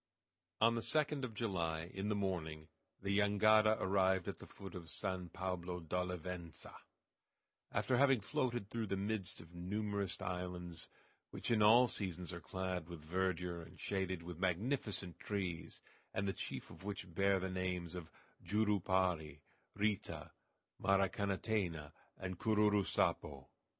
On 0.59 0.73
the 0.73 0.81
2d 0.81 1.23
of 1.23 1.35
July, 1.35 1.91
in 1.93 2.09
the 2.09 2.15
morning, 2.15 2.69
the 3.03 3.15
jangada 3.19 3.77
arrived 3.79 4.27
at 4.27 4.39
the 4.39 4.47
foot 4.47 4.73
of 4.73 4.89
San 4.89 5.29
Pablo 5.29 5.79
d'Olivença, 5.79 6.73
after 7.71 7.97
having 7.97 8.19
floated 8.19 8.67
through 8.67 8.87
the 8.87 8.97
midst 8.97 9.39
of 9.41 9.53
numerous 9.53 10.19
islands 10.19 10.87
which 11.29 11.51
in 11.51 11.61
all 11.61 11.87
seasons 11.87 12.33
are 12.33 12.41
clad 12.41 12.89
with 12.89 13.05
verdure 13.05 13.61
and 13.61 13.79
shaded 13.79 14.23
with 14.23 14.39
magnificent 14.39 15.19
trees, 15.19 15.81
and 16.15 16.27
the 16.27 16.33
chief 16.33 16.71
of 16.71 16.83
which 16.83 17.13
bear 17.13 17.39
the 17.39 17.51
names 17.51 17.93
of 17.93 18.09
Jurupari, 18.43 19.41
Rita, 19.75 20.31
Maracanatena, 20.81 21.91
and 22.17 22.39
Cururu 22.39 22.83
Sapo. 22.83 23.49